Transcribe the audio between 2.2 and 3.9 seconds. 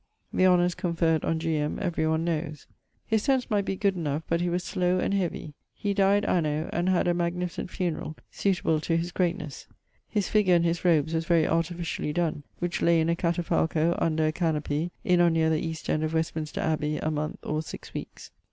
knowes. His sence might be